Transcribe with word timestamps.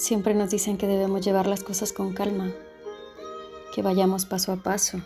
Siempre 0.00 0.32
nos 0.32 0.48
dicen 0.48 0.78
que 0.78 0.86
debemos 0.86 1.20
llevar 1.20 1.46
las 1.46 1.62
cosas 1.62 1.92
con 1.92 2.14
calma, 2.14 2.54
que 3.74 3.82
vayamos 3.82 4.24
paso 4.24 4.50
a 4.50 4.56
paso. 4.56 5.02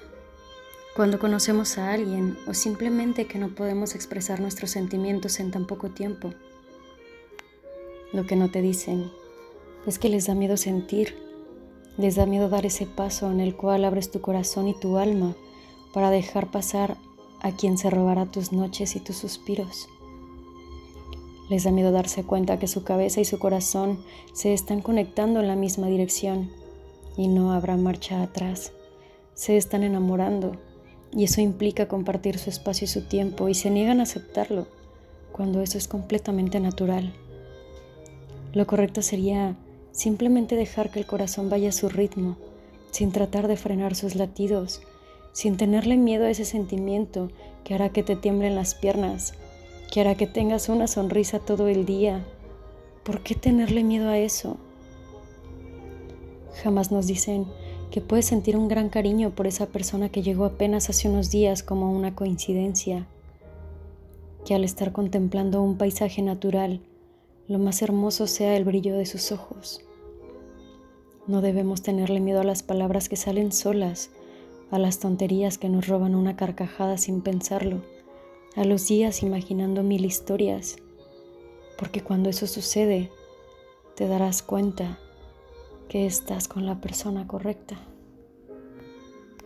Cuando 0.94 1.18
conocemos 1.18 1.78
a 1.78 1.90
alguien 1.90 2.38
o 2.46 2.54
simplemente 2.54 3.26
que 3.26 3.40
no 3.40 3.56
podemos 3.56 3.96
expresar 3.96 4.38
nuestros 4.38 4.70
sentimientos 4.70 5.40
en 5.40 5.50
tan 5.50 5.66
poco 5.66 5.90
tiempo. 5.90 6.32
Lo 8.12 8.24
que 8.24 8.36
no 8.36 8.52
te 8.52 8.62
dicen 8.62 9.10
es 9.84 9.98
que 9.98 10.08
les 10.08 10.28
da 10.28 10.36
miedo 10.36 10.56
sentir, 10.56 11.16
les 11.98 12.14
da 12.14 12.24
miedo 12.24 12.48
dar 12.48 12.64
ese 12.64 12.86
paso 12.86 13.32
en 13.32 13.40
el 13.40 13.56
cual 13.56 13.84
abres 13.84 14.12
tu 14.12 14.20
corazón 14.20 14.68
y 14.68 14.78
tu 14.78 14.96
alma 14.96 15.34
para 15.92 16.10
dejar 16.10 16.52
pasar 16.52 16.96
a 17.42 17.50
quien 17.50 17.78
se 17.78 17.90
robará 17.90 18.26
tus 18.26 18.52
noches 18.52 18.94
y 18.94 19.00
tus 19.00 19.16
suspiros. 19.16 19.88
Les 21.48 21.64
da 21.64 21.70
miedo 21.70 21.92
darse 21.92 22.24
cuenta 22.24 22.58
que 22.58 22.68
su 22.68 22.84
cabeza 22.84 23.20
y 23.20 23.24
su 23.24 23.38
corazón 23.38 23.98
se 24.32 24.54
están 24.54 24.80
conectando 24.80 25.40
en 25.40 25.48
la 25.48 25.56
misma 25.56 25.88
dirección 25.88 26.50
y 27.16 27.28
no 27.28 27.52
habrá 27.52 27.76
marcha 27.76 28.22
atrás. 28.22 28.72
Se 29.34 29.56
están 29.56 29.82
enamorando 29.82 30.56
y 31.12 31.24
eso 31.24 31.40
implica 31.40 31.86
compartir 31.86 32.38
su 32.38 32.48
espacio 32.48 32.86
y 32.86 32.88
su 32.88 33.02
tiempo 33.02 33.48
y 33.48 33.54
se 33.54 33.70
niegan 33.70 34.00
a 34.00 34.04
aceptarlo 34.04 34.66
cuando 35.32 35.60
eso 35.60 35.76
es 35.76 35.86
completamente 35.86 36.60
natural. 36.60 37.12
Lo 38.54 38.66
correcto 38.66 39.02
sería 39.02 39.56
simplemente 39.92 40.56
dejar 40.56 40.90
que 40.90 41.00
el 41.00 41.06
corazón 41.06 41.50
vaya 41.50 41.68
a 41.68 41.72
su 41.72 41.88
ritmo, 41.88 42.36
sin 42.90 43.12
tratar 43.12 43.48
de 43.48 43.56
frenar 43.56 43.96
sus 43.96 44.14
latidos, 44.14 44.80
sin 45.32 45.56
tenerle 45.56 45.96
miedo 45.96 46.24
a 46.24 46.30
ese 46.30 46.44
sentimiento 46.44 47.30
que 47.64 47.74
hará 47.74 47.90
que 47.90 48.02
te 48.02 48.16
tiemblen 48.16 48.54
las 48.54 48.74
piernas 48.74 49.34
que 49.94 50.00
hará 50.00 50.16
que 50.16 50.26
tengas 50.26 50.68
una 50.68 50.88
sonrisa 50.88 51.38
todo 51.38 51.68
el 51.68 51.86
día. 51.86 52.24
¿Por 53.04 53.20
qué 53.20 53.36
tenerle 53.36 53.84
miedo 53.84 54.08
a 54.08 54.18
eso? 54.18 54.56
Jamás 56.64 56.90
nos 56.90 57.06
dicen 57.06 57.46
que 57.92 58.00
puedes 58.00 58.26
sentir 58.26 58.56
un 58.56 58.66
gran 58.66 58.88
cariño 58.88 59.30
por 59.36 59.46
esa 59.46 59.66
persona 59.66 60.08
que 60.08 60.24
llegó 60.24 60.46
apenas 60.46 60.90
hace 60.90 61.08
unos 61.08 61.30
días 61.30 61.62
como 61.62 61.92
una 61.92 62.16
coincidencia, 62.16 63.06
que 64.44 64.56
al 64.56 64.64
estar 64.64 64.90
contemplando 64.90 65.62
un 65.62 65.78
paisaje 65.78 66.22
natural, 66.22 66.80
lo 67.46 67.60
más 67.60 67.80
hermoso 67.80 68.26
sea 68.26 68.56
el 68.56 68.64
brillo 68.64 68.96
de 68.96 69.06
sus 69.06 69.30
ojos. 69.30 69.80
No 71.28 71.40
debemos 71.40 71.82
tenerle 71.82 72.18
miedo 72.18 72.40
a 72.40 72.44
las 72.44 72.64
palabras 72.64 73.08
que 73.08 73.14
salen 73.14 73.52
solas, 73.52 74.10
a 74.72 74.78
las 74.80 74.98
tonterías 74.98 75.56
que 75.56 75.68
nos 75.68 75.86
roban 75.86 76.16
una 76.16 76.34
carcajada 76.34 76.98
sin 76.98 77.20
pensarlo 77.20 77.93
a 78.56 78.64
los 78.64 78.86
días 78.86 79.22
imaginando 79.22 79.82
mil 79.82 80.04
historias, 80.04 80.76
porque 81.78 82.02
cuando 82.02 82.30
eso 82.30 82.46
sucede, 82.46 83.10
te 83.96 84.06
darás 84.06 84.42
cuenta 84.42 84.98
que 85.88 86.06
estás 86.06 86.48
con 86.48 86.66
la 86.66 86.80
persona 86.80 87.26
correcta. 87.26 87.76